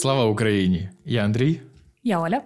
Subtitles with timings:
[0.00, 0.88] Слава Україні!
[1.04, 1.60] Я Андрій.
[2.04, 2.42] Я Оля.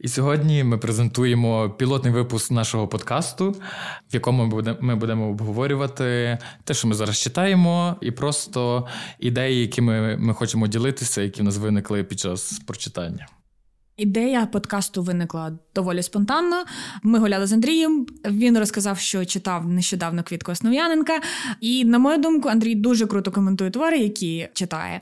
[0.00, 3.50] І сьогодні ми презентуємо пілотний випуск нашого подкасту,
[4.10, 8.86] в якому ми будемо обговорювати те, що ми зараз читаємо, і просто
[9.18, 13.26] ідеї, якими ми хочемо ділитися, які в нас виникли під час прочитання.
[13.98, 16.64] Ідея подкасту виникла доволі спонтанно.
[17.02, 18.06] Ми гуляли з Андрієм.
[18.24, 21.20] Він розказав, що читав нещодавно квітку Основ'яненка.
[21.60, 25.00] І, на мою думку, Андрій дуже круто коментує твори, які читає.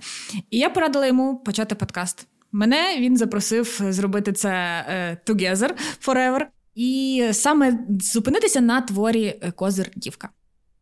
[0.50, 2.26] І я порадила йому почати подкаст.
[2.52, 5.70] Мене він запросив зробити це uh, together
[6.06, 6.46] forever.
[6.74, 10.28] І саме зупинитися на творі Козир Дівка.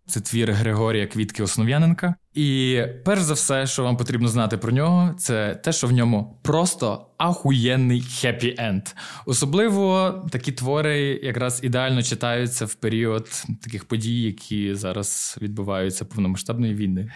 [0.06, 2.14] Це твір Григорія Квітки Основ'яненка.
[2.34, 6.38] І перш за все, що вам потрібно знати про нього, це те, що в ньому
[6.42, 8.82] просто ахуєнний хеппі енд.
[9.26, 13.28] Особливо такі твори якраз ідеально читаються в період
[13.62, 17.10] таких подій, які зараз відбуваються повномасштабної війни.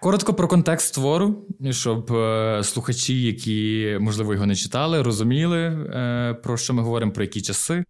[0.00, 6.56] Коротко про контекст твору, щоб е, слухачі, які можливо його не читали, розуміли, е, про
[6.56, 7.84] що ми говоримо, про які часи.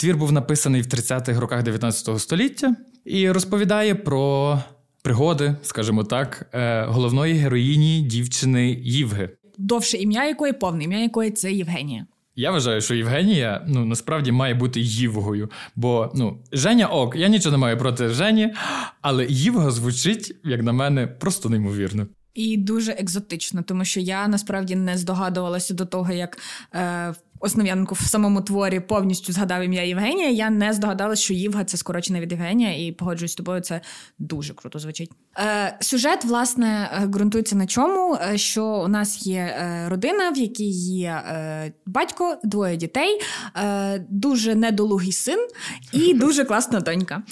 [0.00, 4.58] Твір був написаний в 30-х роках 19 століття і розповідає про
[5.02, 9.30] пригоди, скажімо так, е, головної героїні дівчини Євги.
[9.58, 12.06] Довше ім'я якої повне ім'я якої це Євгенія.
[12.36, 15.50] Я вважаю, що Євгенія ну насправді має бути Євгою.
[15.76, 18.54] Бо ну, Женя ок, я нічого не маю проти Жені,
[19.00, 22.06] але Євга звучить, як на мене, просто неймовірно.
[22.34, 26.38] І дуже екзотично, тому що я насправді не здогадувалася до того, як
[26.74, 30.30] е, Основ'яненко в самому творі повністю згадав ім'я Євгенія.
[30.30, 33.80] Я не здогадалася, що Євга це скорочене від Євгенія, і погоджуюсь з тобою, це
[34.18, 35.10] дуже круто звучить.
[35.38, 40.38] Е, Сюжет, власне, е, ґрунтується на чому, е, що у нас є е, родина, в
[40.38, 43.20] якій є е, батько, двоє дітей,
[43.56, 45.48] е, дуже недолугий син
[45.92, 47.22] і дуже класна донька.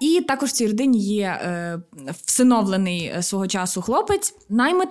[0.00, 1.40] І також в цій родині є
[2.24, 4.88] всиновлений свого часу хлопець, наймит.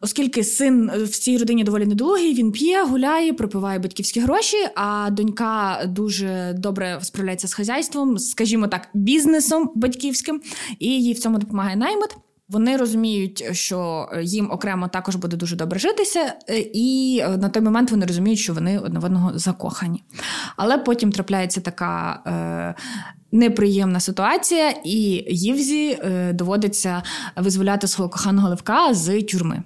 [0.00, 5.82] Оскільки син в цій родині доволі недолугий, він п'є, гуляє, пропиває батьківські гроші, а донька
[5.86, 10.40] дуже добре справляється з хазяйством, скажімо так, бізнесом батьківським,
[10.78, 12.16] і їй в цьому допомагає наймит.
[12.48, 16.34] Вони розуміють, що їм окремо також буде дуже добре житися,
[16.74, 20.04] і на той момент вони розуміють, що вони одне в одного закохані.
[20.56, 22.74] Але потім трапляється така е,
[23.32, 27.02] неприємна ситуація, і Ївзі е, доводиться
[27.36, 29.62] визволяти свого коханого Левка з тюрми.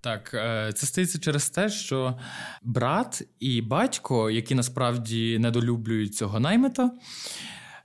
[0.00, 2.18] Так, е, це стається через те, що
[2.62, 6.90] брат і батько, які насправді недолюблюють цього наймета,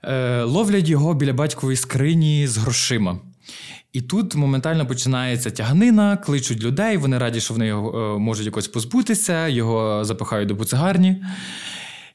[0.02, 3.18] е, ловлять його біля батькової скрині з грошима.
[3.92, 8.68] І тут моментально починається тягнина, кличуть людей, вони раді, що вони його е, можуть якось
[8.68, 11.24] позбутися, його запихають до буцегарні.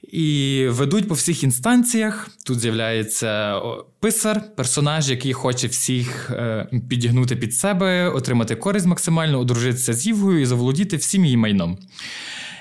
[0.07, 2.29] І ведуть по всіх інстанціях.
[2.45, 3.61] Тут з'являється
[3.99, 10.41] писар, персонаж, який хоче всіх е, підігнути під себе, отримати користь максимально, одружитися з Євгою
[10.41, 11.77] і заволодіти всім її майном.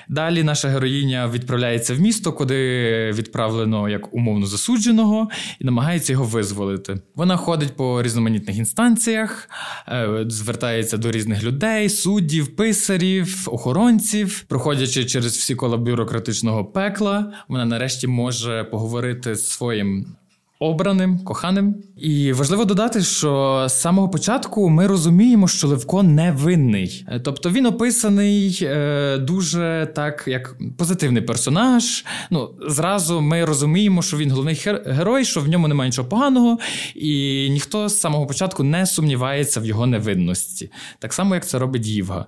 [0.09, 5.29] Далі наша героїня відправляється в місто, куди відправлено як умовно засудженого,
[5.59, 6.99] і намагається його визволити.
[7.15, 9.49] Вона ходить по різноманітних інстанціях,
[9.87, 17.65] е, звертається до різних людей, суддів, писарів, охоронців, проходячи через всі кола бюрократичного пекла, вона
[17.65, 20.15] нарешті може поговорити з своїм
[20.59, 21.75] обраним, коханим.
[21.97, 27.05] І важливо додати, що з самого початку ми розуміємо, що Левко невинний.
[27.07, 32.05] Е, тобто він описаний е, дуже так, як позитивний персонаж.
[32.29, 36.57] Ну, Зразу ми розуміємо, що він головний герой, що в ньому немає нічого поганого,
[36.95, 40.71] і ніхто з самого початку не сумнівається в його невинності.
[40.99, 42.25] Так само, як це робить Євга.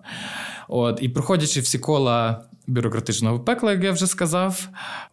[0.68, 2.44] От, І проходячи всі кола.
[2.68, 4.68] Бюрократичного пекла, як я вже сказав,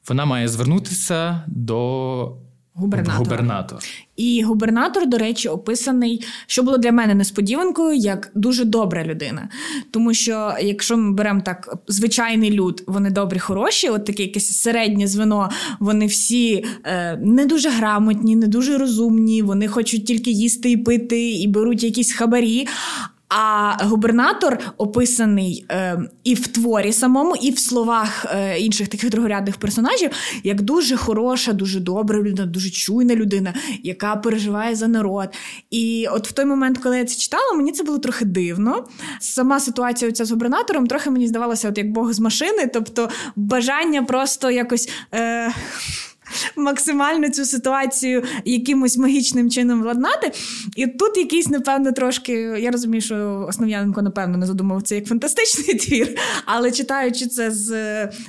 [0.08, 2.36] вона має звернутися до
[2.78, 3.18] Губернатор.
[3.18, 3.78] Губернатор.
[4.16, 9.48] І губернатор, до речі, описаний, що було для мене несподіванкою, як дуже добра людина.
[9.90, 15.06] Тому що, якщо ми беремо так звичайний люд, вони добрі, хороші, от таке якесь середнє
[15.06, 15.50] звено,
[15.80, 21.30] вони всі е, не дуже грамотні, не дуже розумні, вони хочуть тільки їсти і пити,
[21.30, 22.66] і беруть якісь хабарі.
[23.28, 29.56] А губернатор описаний е, і в творі самому, і в словах е, інших таких другорядних
[29.56, 30.10] персонажів,
[30.44, 35.28] як дуже хороша, дуже добра людина, дуже чуйна людина, яка переживає за народ.
[35.70, 38.84] І от в той момент, коли я це читала, мені це було трохи дивно.
[39.20, 44.02] Сама ситуація оця з губернатором трохи мені здавалося, от як Бог з машини, тобто бажання
[44.02, 44.88] просто якось.
[45.14, 45.52] Е,
[46.56, 50.32] максимально цю ситуацію якимось магічним чином владнати.
[50.76, 52.32] І тут якийсь, напевно, трошки.
[52.60, 57.72] Я розумію, що Основ'яненко, напевно, не задумав це як фантастичний твір, але читаючи це з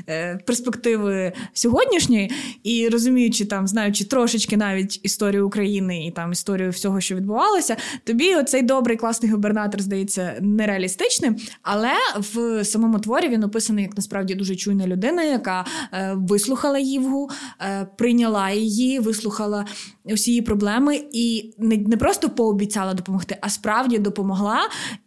[0.10, 2.32] е, перспективи сьогоднішньої
[2.64, 8.36] і розуміючи там, знаючи трошечки навіть історію України і там історію всього, що відбувалося, тобі
[8.36, 14.56] оцей добрий класний губернатор здається нереалістичним, але в самому творі він описаний як насправді дуже
[14.56, 17.30] чуйна людина, яка е, вислухала Євгу,
[17.62, 19.66] е, прийняла її, вислухала
[20.06, 24.60] усі її проблеми і не, не просто пообіцяла допомогти, а справді допомогла.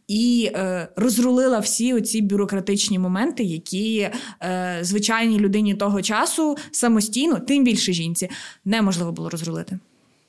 [0.09, 4.11] І е, розрулила всі оці бюрократичні моменти, які
[4.43, 8.31] е, звичайній людині того часу самостійно, тим більше жінці,
[8.65, 9.79] неможливо було розрулити.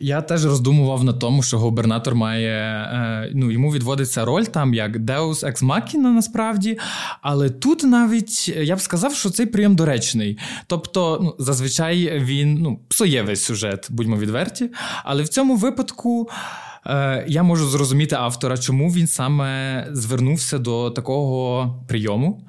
[0.02, 4.96] Я теж роздумував на тому, що губернатор має е, ну йому відводиться роль там як
[4.96, 6.80] Deus Ex Machina насправді.
[7.22, 10.38] Але тут навіть я б сказав, що цей прийом доречний.
[10.68, 14.70] Тобто, ну зазвичай він ну псує весь сюжет, будьмо відверті.
[15.04, 16.30] Але в цьому випадку.
[16.88, 22.48] Е, я можу зрозуміти автора, чому він саме звернувся до такого прийому.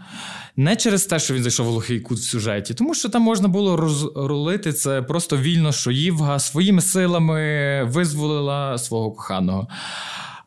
[0.57, 3.49] Не через те, що він зайшов в глухий кут в сюжеті, тому що там можна
[3.49, 9.69] було розрулити це просто вільно, що Євга своїми силами визволила свого коханого.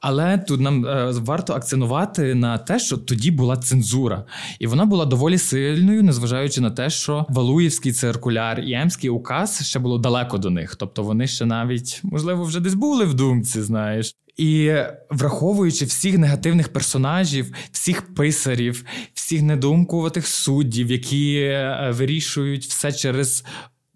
[0.07, 4.25] Але тут нам е, варто акцентувати на те, що тоді була цензура,
[4.59, 9.79] і вона була доволі сильною, незважаючи на те, що Валуївський циркуляр і Емський указ ще
[9.79, 10.75] було далеко до них.
[10.75, 14.15] Тобто вони ще навіть, можливо, вже десь були в думці, знаєш.
[14.37, 14.73] І
[15.09, 23.43] враховуючи всіх негативних персонажів, всіх писарів, всіх недоумкуватих суддів, які е, вирішують все через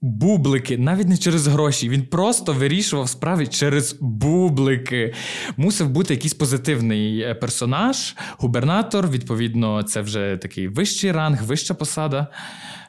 [0.02, 1.90] Бублики, навіть не через гроші.
[1.90, 5.14] Він просто вирішував справи через бублики.
[5.58, 9.10] Мусив бути якийсь позитивний е, персонаж, губернатор.
[9.10, 12.28] Відповідно, це вже такий вищий ранг, вища посада,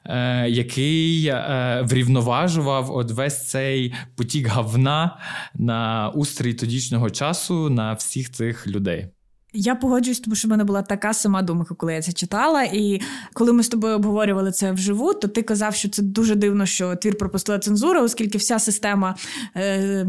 [0.04, 5.18] е, який е, врівноважував от весь цей потік гавна
[5.54, 9.08] на устрій тодішнього часу на всіх цих людей.
[9.52, 12.62] Я погоджуюсь, тому що в мене була така сама думка, коли я це читала.
[12.62, 13.00] І
[13.32, 16.96] коли ми з тобою обговорювали це вживу, то ти казав, що це дуже дивно, що
[16.96, 19.16] твір пропустила цензура, оскільки вся система.
[19.56, 20.06] Е-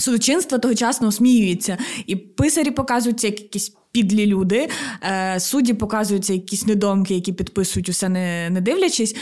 [0.00, 4.68] Судочинства тогочасно осміюється, і писарі показуються як якісь підлі люди,
[5.02, 9.16] е, судді показуються якісь недомки, які підписують усе не не дивлячись.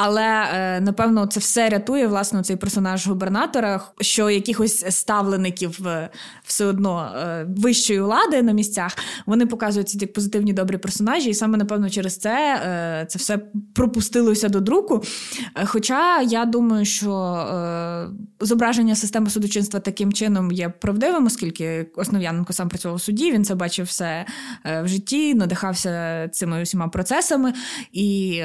[0.00, 6.10] Але е, напевно це все рятує власне цей персонаж губернатора, що якихось ставлеників е,
[6.44, 8.96] все одно е, вищої влади на місцях
[9.26, 13.38] вони показуються як позитивні добрі персонажі, і саме напевно через це це все
[13.74, 15.02] пропустилося до друку.
[15.64, 17.46] Хоча я думаю, що
[18.40, 23.54] зображення системи судочинства таким чином є правдивим, оскільки Основ'яненко сам працював у суді, він це
[23.54, 24.26] бачив все
[24.64, 27.52] в житті, надихався цими усіма процесами,
[27.92, 28.42] і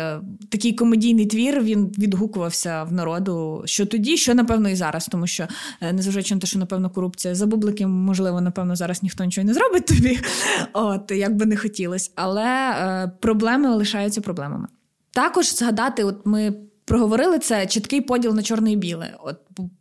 [0.49, 5.27] такий комедійний твір твір він відгукувався в народу, що тоді, що напевно і зараз, тому
[5.27, 5.47] що
[5.81, 9.53] е, незважаючи на те, що напевно корупція за бублики, можливо, напевно, зараз ніхто нічого не
[9.53, 10.19] зробить тобі,
[10.73, 14.67] от як би не хотілося, але е, проблеми лишаються проблемами.
[15.11, 16.53] Також згадати, от ми.
[16.85, 19.17] Проговорили це чіткий поділ на чорне і біле.
[19.23, 19.37] От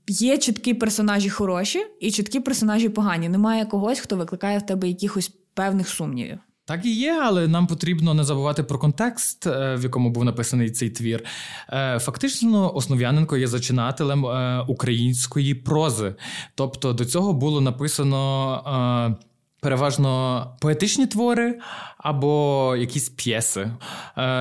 [0.09, 3.29] є чіткі персонажі хороші і чіткі персонажі погані.
[3.29, 6.39] Немає когось, хто викликає в тебе якихось певних сумнівів.
[6.65, 10.71] Так і є, але нам потрібно не забувати про контекст, е, в якому був написаний
[10.71, 11.25] цей твір.
[11.69, 16.15] Е, фактично, Основ'яненко є зачинателем е, української прози.
[16.55, 19.19] Тобто до цього було написано.
[19.61, 21.59] Переважно поетичні твори
[21.99, 23.71] або якісь п'єси,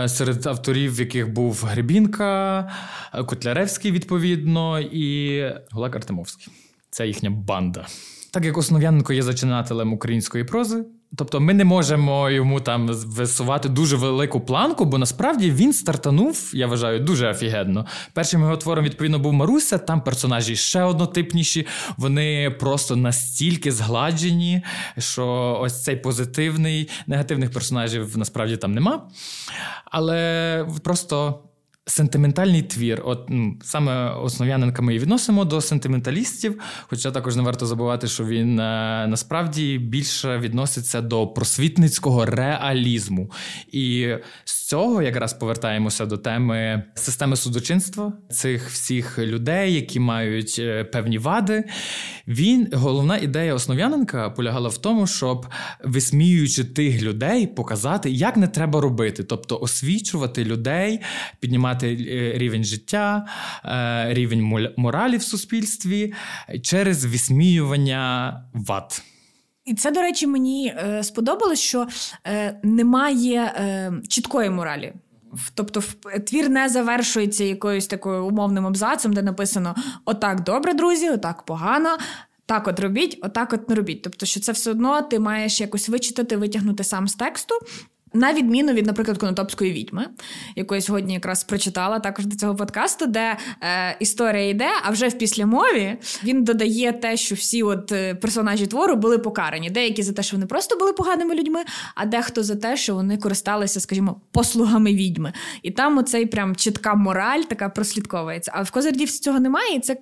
[0.08, 2.72] серед авторів, яких був Гребінка,
[3.26, 6.54] Котляревський, відповідно, і Гулак Артемовський.
[6.90, 7.88] Це їхня банда.
[8.32, 10.86] Так як Основ'яненко є зачинателем української прози,
[11.16, 16.68] Тобто ми не можемо йому там висувати дуже велику планку, бо насправді він стартанув, я
[16.68, 17.86] вважаю, дуже офігенно.
[18.14, 24.62] Першим його твором, відповідно, був Маруся, там персонажі ще однотипніші, вони просто настільки згладжені,
[24.98, 29.08] що ось цей позитивний, негативних персонажів насправді там нема.
[29.86, 31.40] Але просто
[31.92, 37.66] Сентиментальний твір, от ну, саме Основ'яненка ми і відносимо до сентименталістів, хоча також не варто
[37.66, 43.32] забувати, що він е, насправді більше відноситься до просвітницького реалізму.
[43.72, 50.84] І з цього якраз повертаємося до теми системи судочинства цих всіх людей, які мають е,
[50.84, 51.64] певні вади.
[52.28, 55.46] Він головна ідея Основ'яненка полягала в тому, щоб
[55.84, 61.00] висміюючи тих людей, показати, як не треба робити, тобто освічувати людей,
[61.40, 63.26] піднімати підняти е, рівень життя,
[63.66, 66.14] е, рівень моралі в суспільстві
[66.62, 69.02] через висміювання вад.
[69.66, 71.88] І це, до речі, мені е, сподобалось, що
[72.64, 73.54] немає
[74.08, 74.94] чіткої моралі.
[75.54, 75.84] Тобто,
[76.28, 81.98] твір не завершується якоюсь такою умовним абзацом, де написано: Отак добре, друзі, отак погано.
[82.46, 84.02] Так, от робіть, отак от не робіть.
[84.02, 87.56] Тобто, що це все одно ти маєш якось вичитати, витягнути сам з тексту,
[88.14, 90.08] на відміну від, наприклад, конотопської відьми,
[90.56, 95.08] яку я сьогодні якраз прочитала також до цього подкасту, де е, історія йде, а вже
[95.08, 99.70] в післямові він додає те, що всі от е, персонажі твору були покарані.
[99.70, 101.60] Деякі за те, що вони просто були поганими людьми,
[101.96, 105.34] а дехто за те, що вони користалися, скажімо, послугами відьми.
[105.64, 108.52] І там оцей прям чітка мораль така прослідковується.
[108.56, 109.98] А в Козардівці цього немає, і це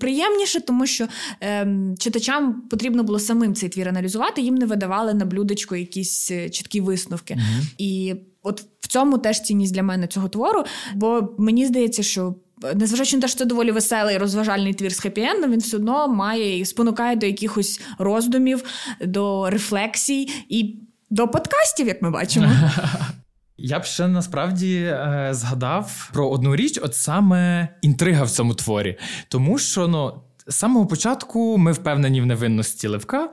[0.00, 1.08] приємніше, тому що
[1.42, 6.50] е, читачам потрібно було самим цей твір аналізувати, їм не видавали на блюдечко якісь е,
[6.50, 7.34] чіткі висновки.
[7.34, 7.74] Mm-hmm.
[7.78, 10.64] І от в цьому теж цінність для мене цього твору,
[10.94, 12.34] бо мені здається, що.
[12.74, 16.58] Незважаючи на те, що це доволі веселий розважальний твір з хеппі-ендом, він все одно має
[16.58, 18.64] і спонукає до якихось роздумів,
[19.00, 20.76] до рефлексій і
[21.10, 22.46] до подкастів, як ми бачимо.
[23.64, 28.98] Я б ще насправді е, згадав про одну річ, от саме інтрига в цьому творі,
[29.28, 30.22] тому що ну.
[30.46, 33.30] З самого початку ми впевнені в невинності Левка,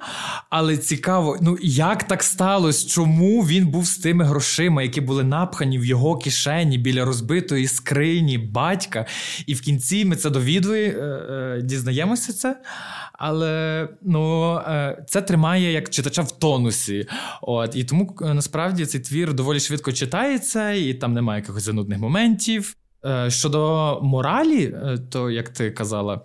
[0.49, 5.79] але цікаво, ну як так сталося, чому він був з тими грошима, які були напхані
[5.79, 9.05] в його кишені біля розбитої скрині батька.
[9.47, 12.61] І в кінці ми це довідує, е, е, дізнаємося це.
[13.13, 17.07] Але ну, е, це тримає як читача в тонусі.
[17.41, 22.75] От І тому насправді цей твір доволі швидко читається, і там немає якихось занудних моментів.
[23.27, 24.75] Щодо моралі,
[25.11, 26.21] то як ти казала,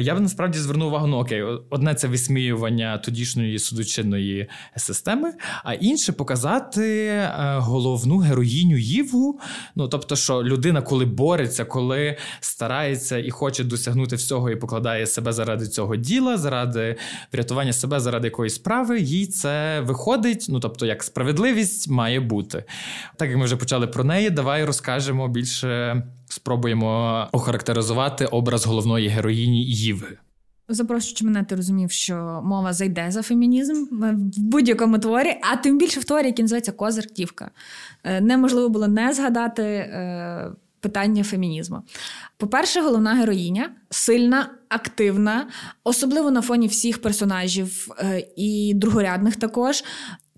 [0.00, 5.32] я б насправді звернув увагу, ну окей, одне це висміювання тодішньої судочинної системи,
[5.64, 9.40] а інше показати е, головну героїню Євгу.
[9.76, 15.32] Ну тобто, що людина, коли бореться, коли старається і хоче досягнути всього і покладає себе
[15.32, 16.96] заради цього діла, заради
[17.32, 20.46] врятування себе, заради якоїсь справи, їй це виходить.
[20.48, 22.64] Ну тобто, як справедливість має бути.
[23.16, 29.64] Так як ми вже почали про неї, давай розкажемо більше спробуємо охарактеризувати образ головної героїні
[29.64, 30.18] Їви.
[30.68, 36.00] Запрошуючи мене, ти розумів, що мова зайде за фемінізм в будь-якому творі, а тим більше
[36.00, 37.50] в творі, який називається Козиртівка.
[38.04, 41.82] Е, неможливо було не згадати е, питання фемінізму.
[42.36, 45.46] По-перше, головна героїня сильна, активна,
[45.84, 49.84] особливо на фоні всіх персонажів е, і другорядних також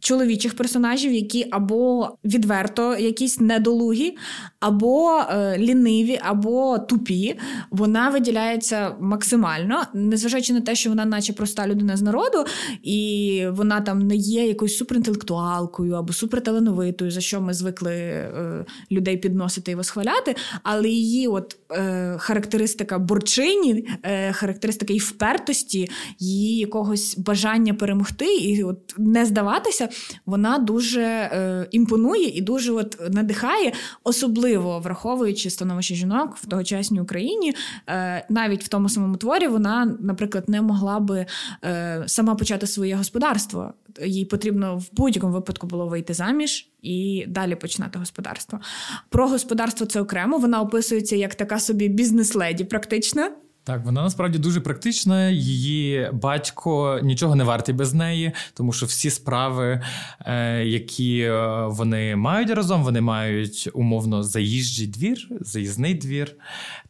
[0.01, 4.17] чоловічих персонажів, які або відверто якісь недолугі,
[4.61, 7.37] або е, ліниві, або тупі.
[7.71, 12.45] Вона виділяється максимально, незважаючи на те, що вона, наче проста людина з народу,
[12.83, 19.17] і вона там не є якоюсь суперінтелектуалкою або суперталановитою, за що ми звикли е, людей
[19.17, 20.37] підносити і восхваляти.
[20.63, 23.89] Але її от е, характеристика борчині,
[24.33, 29.89] характеристика її впертості, її якогось бажання перемогти і от не здаватися
[30.27, 33.73] вона дуже е, імпонує і дуже от надихає,
[34.05, 37.55] особливо враховуючи становище жінок в тогочасній Україні.
[37.87, 41.27] Е, навіть в тому самому творі вона, наприклад, не могла би
[41.65, 43.73] е, сама почати своє господарство.
[44.05, 48.61] Їй потрібно в будь-якому випадку було вийти заміж і далі починати господарство.
[49.09, 50.39] Про господарство це окремо.
[50.39, 53.31] Вона описується як така собі бізнес-леді, практично.
[53.71, 55.29] Так, вона насправді дуже практична.
[55.29, 59.81] Її батько нічого не вартий без неї, тому що всі справи,
[60.21, 66.33] е, які е, вони мають разом, вони мають умовно заїжджий двір, заїзний двір,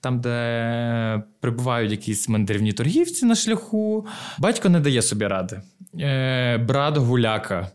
[0.00, 4.06] там, де прибувають якісь мандрівні торгівці на шляху.
[4.38, 5.60] Батько не дає собі ради.
[6.00, 7.70] Е, брат гуляка.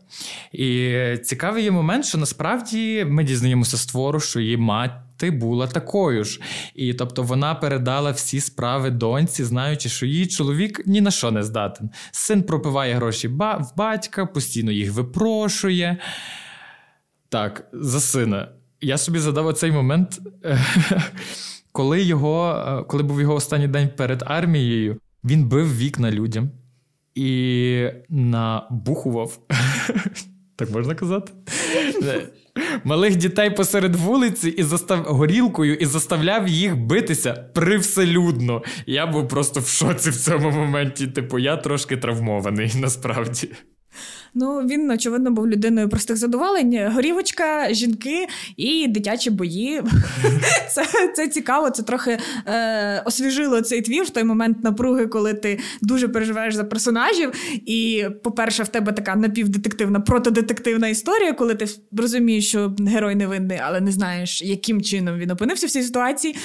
[0.52, 0.94] І
[1.24, 6.24] цікавий є момент, що насправді ми дізнаємося з твору, що її мать ти була такою
[6.24, 6.40] ж.
[6.74, 11.42] І тобто вона передала всі справи доньці, знаючи, що її чоловік ні на що не
[11.42, 11.90] здатен.
[12.10, 15.98] Син пропиває гроші в батька, постійно їх випрошує.
[17.28, 18.48] Так, за сина.
[18.80, 20.20] Я собі задав оцей момент,
[21.72, 26.50] коли його, е, коли був його останній день перед армією, він бив вікна людям
[27.14, 29.38] і набухував.
[30.58, 31.32] Так можна казати?
[32.84, 38.62] малих дітей посеред вулиці і застав горілкою і заставляв їх битися привселюдно.
[38.86, 41.06] Я був просто в шоці в цьому моменті.
[41.06, 43.48] Типу, я трошки травмований насправді.
[44.38, 46.92] Ну він очевидно був людиною простих задоволень.
[46.92, 48.26] Горівочка, жінки
[48.56, 49.82] і дитячі бої.
[50.70, 50.84] Це
[51.16, 51.70] це цікаво.
[51.70, 56.64] Це трохи е, освіжило цей твір в той момент напруги, коли ти дуже переживаєш за
[56.64, 57.32] персонажів.
[57.66, 61.66] І, по-перше, в тебе така напівдетективна, протодетективна історія, коли ти
[61.96, 66.36] розумієш, що герой невинний, але не знаєш, яким чином він опинився в цій ситуації.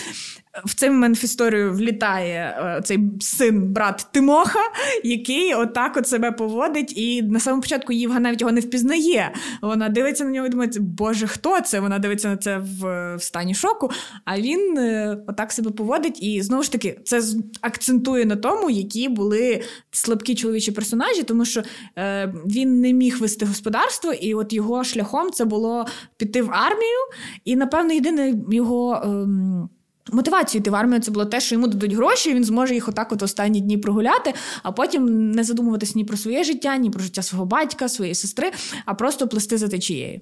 [0.65, 4.59] В цей момент в історію влітає е, цей син, брат Тимоха,
[5.03, 9.33] який отак от себе поводить, і на самому початку Євга навіть його не впізнає.
[9.61, 11.79] Вона дивиться на нього і думає, Боже, хто це?
[11.79, 13.91] Вона дивиться на це в, в стані шоку.
[14.25, 16.23] А він е, отак себе поводить.
[16.23, 17.21] І знову ж таки, це
[17.61, 21.61] акцентує на тому, які були слабкі чоловічі персонажі, тому що
[21.97, 25.85] е, він не міг вести господарство, і от його шляхом це було
[26.17, 26.99] піти в армію.
[27.45, 28.93] І, напевно, єдине його.
[28.95, 29.77] Е,
[30.11, 32.87] Мотивацією йти в армію це було те, що йому дадуть гроші, і він зможе їх
[32.87, 37.03] отак от останні дні прогуляти, а потім не задумуватись ні про своє життя, ні про
[37.03, 38.51] життя свого батька, своєї сестри,
[38.85, 40.21] а просто плести за течією.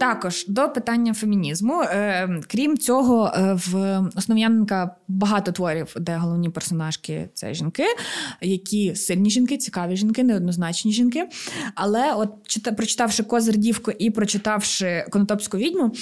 [0.00, 1.82] Також до питання фемінізму.
[1.82, 7.84] Е, крім цього, е, в Основ'яненка багато творів, де головні персонажки це жінки,
[8.40, 11.28] які сильні жінки, цікаві жінки, неоднозначні жінки.
[11.74, 12.30] Але, от
[12.76, 15.92] прочитавши Козир Дівку і прочитавши Конотопську відьму,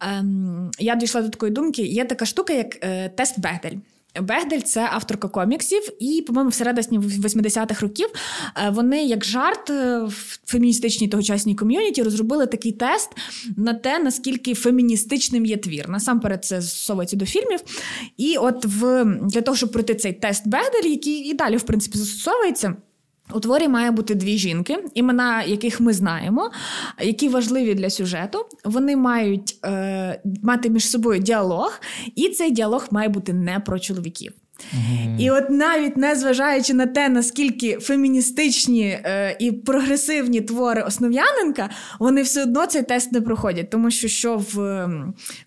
[0.00, 3.76] ем, я дійшла до такої думки: є така штука, як е, тест Бегдель.
[4.20, 8.08] Бегдель це авторка коміксів, і, по-моєму, всередині 80-х років
[8.56, 13.10] е, вони, як жарт е, в феміністичній тогочасній ком'юніті, розробили такий тест
[13.56, 15.88] на те, наскільки феміністичним є твір.
[15.88, 17.60] Насамперед, це стосовується до фільмів.
[18.16, 21.98] І от в для того, щоб пройти цей тест Бехдель, який і далі, в принципі,
[21.98, 22.76] застосовується.
[23.34, 26.50] У творі має бути дві жінки, імена яких ми знаємо,
[27.00, 28.46] які важливі для сюжету.
[28.64, 31.80] Вони мають е, мати між собою діалог,
[32.14, 34.32] і цей діалог має бути не про чоловіків.
[35.18, 42.42] І от навіть незважаючи на те, наскільки феміністичні е, і прогресивні твори Основ'яненка, вони все
[42.42, 43.70] одно цей тест не проходять.
[43.70, 44.88] Тому що що в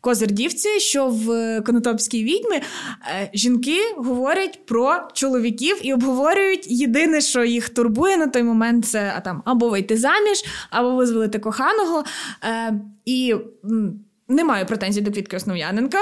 [0.02, 7.70] Козирдівці, що в Конотопській відьмі, е, жінки говорять про чоловіків і обговорюють єдине, що їх
[7.70, 12.04] турбує на той момент, це а там або вийти заміж, або визволити коханого.
[12.44, 12.74] Е,
[13.06, 13.36] і
[14.28, 15.98] не маю претензій до Квітки Основ'яненка.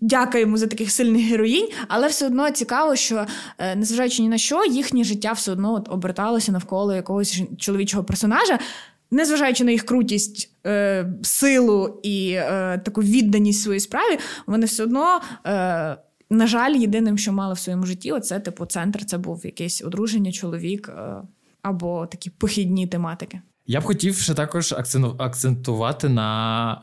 [0.00, 3.26] Дякуємо за таких сильних героїнь, але все одно цікаво, що
[3.58, 8.58] е, незважаючи ні на що, їхнє життя все одно от оберталося навколо якогось чоловічого персонажа,
[9.10, 15.20] незважаючи на їх крутість, е, силу і е, таку відданість своїй справі, вони все одно.
[15.46, 15.96] Е,
[16.30, 19.04] на жаль, єдиним, що мали в своєму житті, оце типу центр.
[19.04, 21.22] Це був якесь одруження, чоловік е,
[21.62, 23.40] або такі похідні тематики.
[23.66, 24.74] Я б хотів ще також
[25.18, 26.22] акцентувати на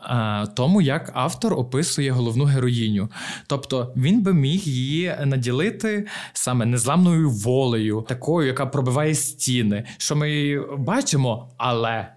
[0.02, 3.10] а, тому, як автор описує головну героїню.
[3.48, 10.60] Тобто він би міг її наділити саме незламною волею, такою, яка пробиває стіни, що ми
[10.78, 12.08] бачимо, але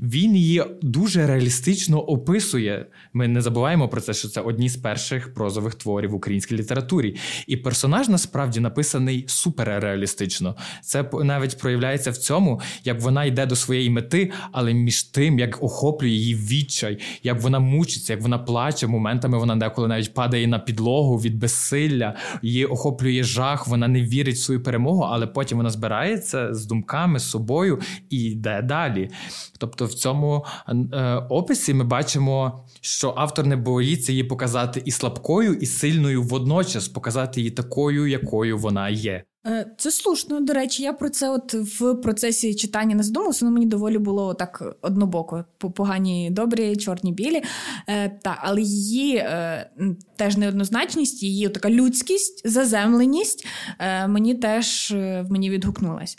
[0.00, 2.86] він її дуже реалістично описує.
[3.12, 7.16] Ми не забуваємо про це, що це одні з перших прозових творів в українській літературі.
[7.46, 10.56] І персонаж насправді написаний суперреалістично.
[10.82, 15.62] Це навіть проявляється в цьому, як вона йде до своєї мети, але між тим, як
[15.62, 18.86] охоплює її відчай, як вона мучиться, як вона плаче.
[18.86, 23.68] Моментами вона деколи навіть падає на підлогу від безсилля, її охоплює жах.
[23.68, 28.22] Вона не вірить в свою перемогу, але потім вона збирається з думками з собою і
[28.22, 29.10] йде далі.
[29.58, 30.44] Тобто, в цьому
[30.92, 36.88] е, описі ми бачимо, що автор не боїться її показати і слабкою, і сильною водночас
[36.88, 39.24] показати її такою, якою вона є.
[39.46, 40.40] Е, це слушно.
[40.40, 44.34] До речі, я про це от в процесі читання не задумався, але мені доволі було
[44.34, 45.44] так однобоко.
[45.58, 47.42] Погані, добрі, чорні, білі.
[47.88, 49.70] Е, та, Але її е,
[50.16, 53.46] теж неоднозначність, її така людськість, заземленість
[53.78, 56.16] е, мені теж е, в мені відгукнулась.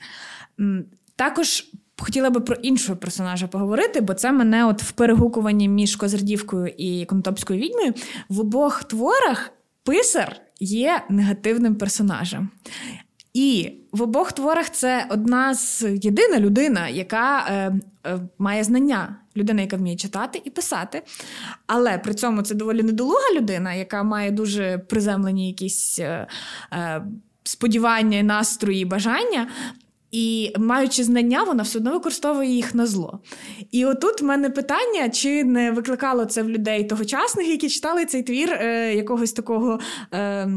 [1.16, 6.74] Також хотіла би про іншого персонажа поговорити, бо це мене от в перегукуванні між Козирдівкою
[6.78, 7.94] і Конотопською відьмою
[8.30, 9.52] в обох творах
[9.84, 12.50] писар є негативним персонажем.
[13.34, 17.74] І в обох творах це одна з єдина людина, яка е,
[18.08, 21.02] е, має знання, людина, яка вміє читати і писати.
[21.68, 26.28] Але при цьому це доволі недолуга людина, яка має дуже приземлені якісь е,
[26.74, 27.06] е,
[27.44, 29.48] сподівання, настрої, бажання.
[30.12, 33.20] І маючи знання, вона все одно використовує їх на зло.
[33.72, 38.24] І отут в мене питання, чи не викликало це в людей тогочасних, які читали цей
[38.24, 39.80] твір е, якогось такого.
[40.14, 40.48] Е,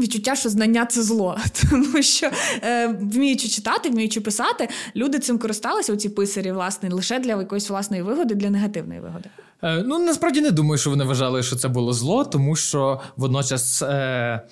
[0.00, 1.36] Відчуття, що знання це зло,
[1.70, 2.30] тому що
[2.62, 7.70] е, вміючи читати, вміючи писати, люди цим користалися у ці писарі, власне, лише для якоїсь
[7.70, 9.28] власної вигоди, для негативної вигоди.
[9.62, 13.82] Е, ну насправді не думаю, що вони вважали, що це було зло, тому що водночас.
[13.82, 14.42] Е...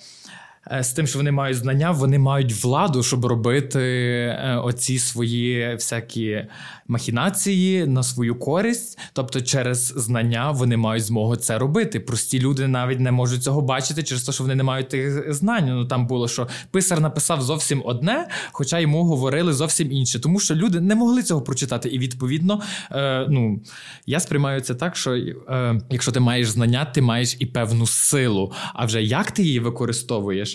[0.71, 5.73] Е, з тим, що вони мають знання, вони мають владу, щоб робити е, оці свої
[5.75, 6.45] всякі
[6.87, 8.99] махінації на свою користь.
[9.13, 11.99] Тобто, через знання вони мають змогу це робити.
[11.99, 15.65] Прості люди навіть не можуть цього бачити через те, що вони не мають тих знань.
[15.67, 20.55] Ну там було, що писар написав зовсім одне, хоча йому говорили зовсім інше, тому що
[20.55, 21.89] люди не могли цього прочитати.
[21.89, 23.61] І відповідно, е, ну
[24.05, 28.53] я сприймаю це так, що е, якщо ти маєш знання, ти маєш і певну силу.
[28.73, 30.50] А вже як ти її використовуєш?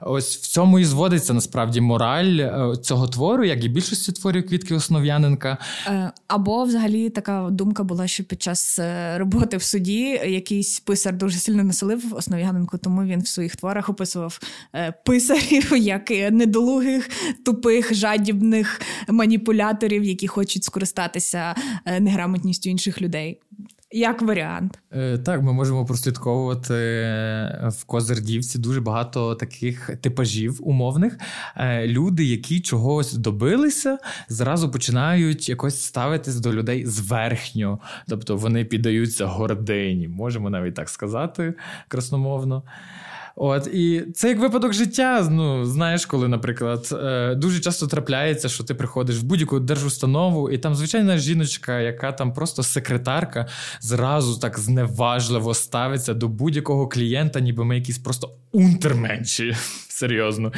[0.00, 4.74] Ось в цьому і зводиться насправді мораль е, цього твору, як і більшості творів квітки
[4.74, 5.58] Основ'яненка.
[5.86, 11.16] Е, або взагалі така думка була, що під час е, роботи в суді якийсь писар
[11.16, 14.40] дуже сильно населив Основ'яненку, тому він в своїх творах описував
[15.04, 17.10] писарів як недолугих,
[17.44, 21.54] тупих, жадібних маніпуляторів, які хочуть скористатися
[22.00, 23.40] неграмотністю інших людей.
[23.96, 31.18] Як варіант, е, так ми можемо прослідковувати е, в Козирдівці дуже багато таких типажів умовних.
[31.56, 37.78] Е, люди, які чогось добилися, зразу починають якось ставитись до людей зверхньо,
[38.08, 41.54] тобто вони піддаються гордині, можемо навіть так сказати
[41.88, 42.62] красномовно.
[43.36, 45.28] От і це як випадок життя.
[45.30, 50.58] Ну знаєш, коли, наприклад, е, дуже часто трапляється, що ти приходиш в будь-яку держустанову, і
[50.58, 53.48] там звичайна жіночка, яка там просто секретарка,
[53.80, 59.56] зразу так зневажливо ставиться до будь-якого клієнта, ніби ми якісь просто унтерменші.
[59.94, 60.52] Серйозно.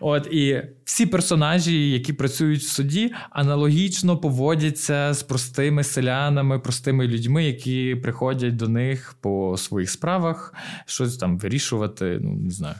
[0.00, 7.44] От і всі персонажі, які працюють в суді, аналогічно поводяться з простими селянами, простими людьми,
[7.44, 10.54] які приходять до них по своїх справах,
[10.86, 12.18] щось там вирішувати.
[12.22, 12.76] Ну не знаю.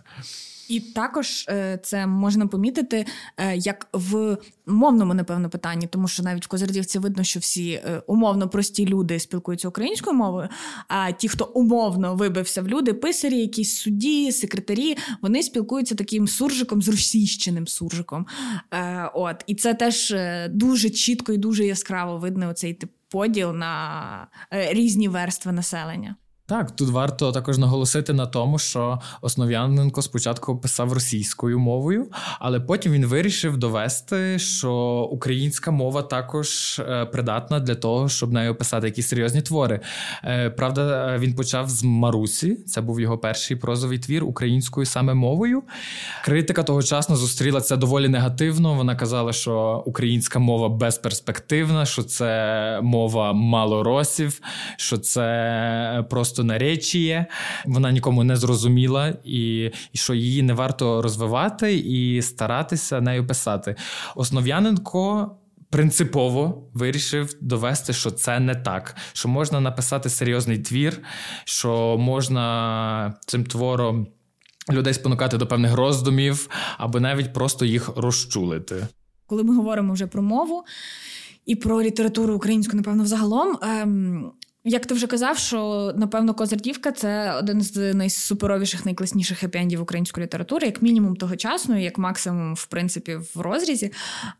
[0.70, 3.06] І також е, це можна помітити
[3.36, 8.02] е, як в мовному, напевно, питанні, тому що навіть в Козирдівці видно, що всі е,
[8.06, 10.48] умовно прості люди спілкуються українською мовою.
[10.88, 16.82] А ті, хто умовно вибився в люди, писарі, якісь судді, секретарі, вони спілкуються таким суржиком,
[16.82, 18.26] з російщеним суржиком.
[19.14, 20.14] От і це теж
[20.50, 26.16] дуже чітко і дуже яскраво видно оцей тип поділ на різні верстви населення.
[26.50, 32.06] Так, тут варто також наголосити на тому, що Основ'яненко спочатку писав російською мовою,
[32.38, 34.72] але потім він вирішив довести, що
[35.10, 39.80] українська мова також е, придатна для того, щоб нею писати якісь серйозні твори.
[40.24, 45.62] Е, правда, він почав з Марусі, це був його перший прозовий твір українською саме мовою.
[46.24, 48.74] Критика тогочасно зустріла це доволі негативно.
[48.74, 54.40] Вона казала, що українська мова безперспективна, що це мова малоросів,
[54.76, 57.26] що це просто просто наречіє,
[57.66, 63.76] вона нікому не зрозуміла, і, і що її не варто розвивати і старатися нею писати.
[64.16, 65.36] Основ'яненко.
[65.72, 71.02] Принципово вирішив довести, що це не так, що можна написати серйозний твір,
[71.44, 74.06] що можна цим твором
[74.70, 76.48] людей спонукати до певних роздумів,
[76.78, 78.86] або навіть просто їх розчулити.
[79.26, 80.64] Коли ми говоримо вже про мову
[81.46, 83.58] і про літературу українську, напевно, взагалом.
[83.62, 84.32] Ем...
[84.64, 90.66] Як ти вже казав, що напевно Козирдівка це один з найсуперовіших, найкласніших хеппі-ендів української літератури,
[90.66, 93.92] як мінімум тогочасної, як максимум, в принципі, в розрізі.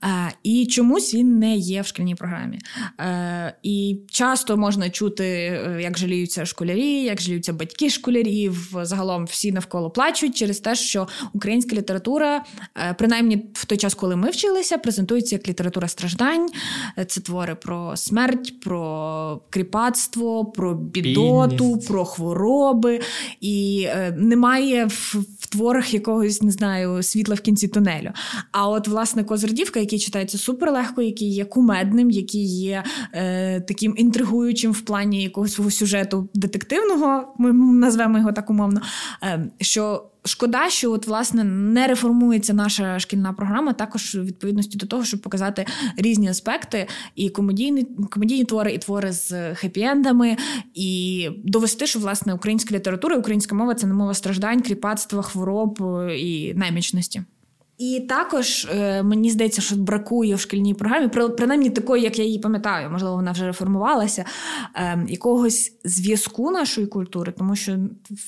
[0.05, 2.59] Е, і чомусь він не є в шкільній програмі.
[3.01, 8.77] Е, і часто можна чути, е, як жаліються школярі, як жаліються батьки школярів.
[8.83, 12.45] Загалом всі навколо плачуть через те, що українська література,
[12.99, 16.49] принаймні в той час, коли ми вчилися, презентується як література страждань.
[17.07, 21.89] Це твори про смерть, про кріпацтво багатство, про бідоту, Бідність.
[21.89, 23.01] про хвороби,
[23.41, 28.11] і е, немає в, в творах якогось не знаю світла в кінці тунелю.
[28.53, 34.73] А от власне Козирдівка, який читається суперлегко, який є кумедним, який є е, таким інтригуючим
[34.73, 38.81] в плані якогось свого сюжету детективного, ми назвемо його так умовно.
[39.23, 44.87] Е, що Шкода, що от власне не реформується наша шкільна програма, також в відповідності до
[44.87, 50.37] того, щоб показати різні аспекти, і комедійні комедійні твори, і твори з хеппі-ендами,
[50.75, 55.79] і довести, що власне українська література, українська мова це не мова страждань, кріпацтва, хвороб
[56.17, 57.23] і немічності.
[57.81, 62.39] І також е, мені здається, що бракує в шкільній програмі, принаймні такої, як я її
[62.39, 64.25] пам'ятаю, можливо, вона вже реформувалася,
[64.75, 67.77] е, якогось зв'язку нашої культури, тому що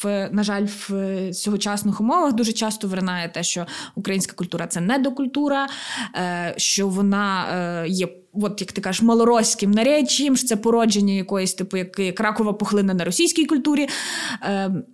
[0.02, 0.90] в на жаль, в
[1.32, 5.66] сьогочасних умовах дуже часто виринає те, що українська культура це недокультура,
[6.14, 7.46] е, що вона
[7.86, 8.08] є.
[8.32, 13.04] От, як ти кажеш, малороським наречієм, що це породження якоїсь типу як кракова пухлина на
[13.04, 13.88] російській культурі.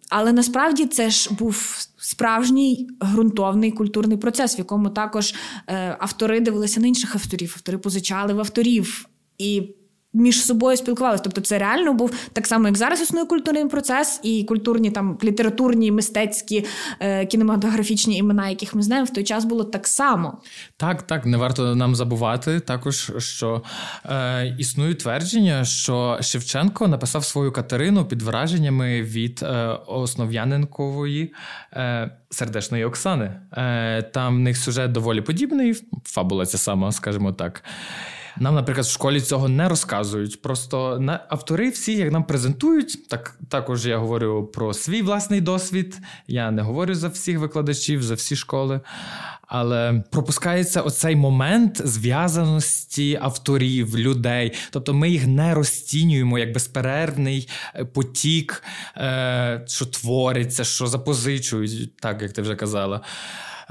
[0.08, 5.34] Але насправді це ж був справжній ґрунтовний культурний процес, в якому також
[5.66, 9.08] е, автори дивилися на інших авторів, автори позичали в авторів.
[9.38, 9.74] І
[10.18, 11.22] між собою спілкувалися.
[11.24, 15.92] Тобто, це реально був так само, як зараз існує культурний процес, і культурні там літературні,
[15.92, 16.66] мистецькі,
[17.00, 20.38] е, кінематографічні імена, яких ми знаємо, в той час було так само.
[20.76, 23.62] Так, так, не варто нам забувати також, що
[24.04, 31.32] е, існує твердження, що Шевченко написав свою Катерину під враженнями від е, Основ'яненкової
[31.72, 33.40] е, сердечної Оксани.
[33.52, 37.64] Е, Там в них сюжет доволі подібний, фабула ця сама, скажімо так.
[38.40, 40.42] Нам, наприклад, в школі цього не розказують.
[40.42, 45.98] Просто на автори всі, як нам презентують, так також я говорю про свій власний досвід.
[46.26, 48.80] Я не говорю за всіх викладачів, за всі школи.
[49.48, 54.52] Але пропускається оцей момент зв'язаності авторів, людей.
[54.70, 58.62] Тобто ми їх не розцінюємо як безперервний е, потік,
[58.96, 63.00] е, що твориться, що запозичують, так як ти вже казала.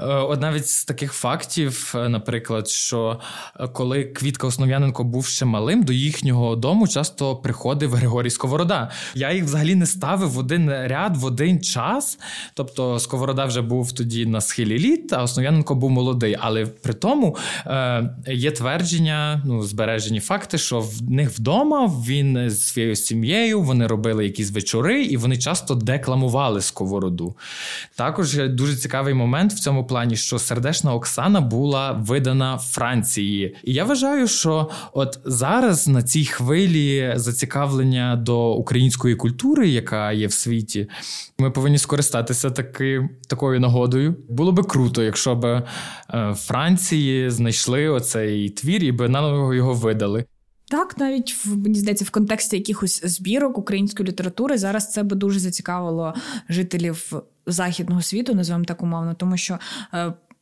[0.00, 3.20] Е, от навіть з таких фактів, е, наприклад, що
[3.60, 8.90] е, коли Квітка Основ'яненко був ще малим, до їхнього дому часто приходив Григорій Сковорода.
[9.14, 12.18] Я їх взагалі не ставив в один ряд в один час.
[12.54, 16.36] Тобто Сковорода вже був тоді на схилі літ, а Основ'яненко був молодий.
[16.40, 17.36] Але при тому
[18.26, 24.24] є твердження, ну збережені факти, що в них вдома він з своєю сім'єю вони робили
[24.24, 27.36] якісь вечори, і вони часто декламували сковороду.
[27.94, 33.56] Також дуже цікавий момент в цьому плані, що сердешна Оксана була видана Франції.
[33.64, 40.26] І я вважаю, що от зараз на цій хвилі зацікавлення до української культури, яка є
[40.26, 40.88] в світі,
[41.38, 44.16] ми повинні скористатися таки, такою нагодою.
[44.28, 50.24] Було би круто, якщо б е, Франції знайшли оцей твір і би нам його видали.
[50.70, 55.38] Так, навіть в мені здається, в контексті якихось збірок української літератури зараз це би дуже
[55.38, 56.14] зацікавило
[56.48, 57.12] жителів
[57.46, 59.58] західного світу, називаємо так умовно, тому що.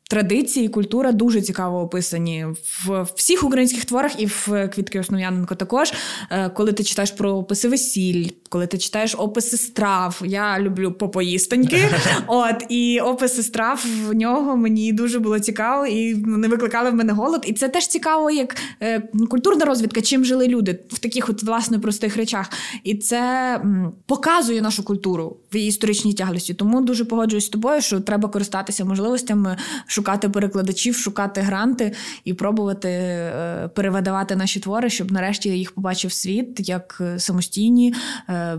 [0.06, 2.46] Е, Традиції, культура дуже цікаво описані
[2.86, 5.92] в всіх українських творах, і в Квітки Основ'яненко також.
[6.30, 11.88] Е, коли ти читаєш про описи весіль, коли ти читаєш описи страв, я люблю попоїстоньки.
[12.26, 17.12] От і описи страв в нього мені дуже було цікаво, і вони викликали в мене
[17.12, 17.44] голод.
[17.46, 21.78] І це теж цікаво, як е, культурна розвідка, чим жили люди в таких от власне
[21.78, 22.50] простих речах.
[22.84, 23.60] І це
[24.06, 26.54] показує нашу культуру в її історичній тяглості.
[26.54, 29.56] Тому дуже погоджуюсь з тобою, що треба користатися можливостями
[29.96, 31.92] шукати перекладачів, шукати гранти
[32.24, 37.94] і пробувати е, перевидавати наші твори, щоб нарешті їх побачив світ як е, самостійні.
[38.28, 38.58] Е,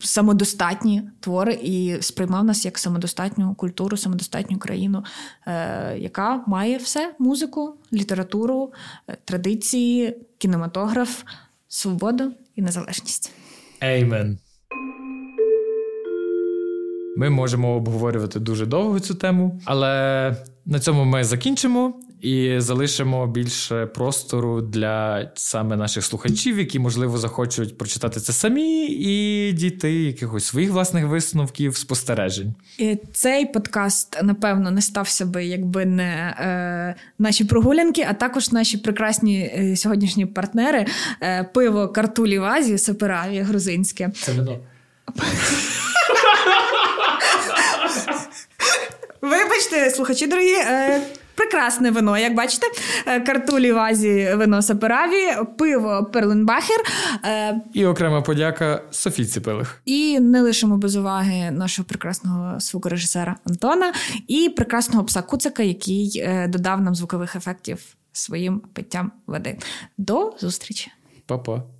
[0.00, 5.04] самодостатні твори і сприймав нас як самодостатню культуру, самодостатню країну,
[5.96, 8.72] яка має все: музику, літературу,
[9.24, 11.22] традиції, кінематограф,
[11.68, 13.32] свободу і незалежність.
[13.82, 14.38] Еймен.
[17.18, 20.36] Ми можемо обговорювати дуже довго цю тему, але
[20.68, 27.78] на цьому ми закінчимо і залишимо більше простору для саме наших слухачів, які, можливо, захочуть
[27.78, 32.54] прочитати це самі і дійти якихось своїх власних висновків, спостережень.
[33.12, 39.40] Цей подкаст, напевно, не стався би, якби не е, наші прогулянки, а також наші прекрасні
[39.40, 40.86] е, сьогоднішні партнери.
[41.22, 44.10] Е, пиво Картулі Вазі, Сапераві грузинське.
[44.14, 44.58] Це вино.
[49.22, 50.54] Вибачте, слухачі дорогі.
[50.54, 51.00] Е,
[51.34, 52.66] прекрасне вино, як бачите,
[53.06, 56.80] е, Картулі Вазі вино Сапераві, пиво Перленбахер.
[57.24, 59.82] Е, і окрема подяка Софії Ципилих.
[59.84, 63.92] І не лишимо без уваги нашого прекрасного звукорежисера Антона
[64.28, 67.78] і прекрасного пса Куцика, який додав нам звукових ефектів
[68.12, 69.58] своїм питтям води.
[69.98, 70.90] До зустрічі.
[71.26, 71.77] Па-па.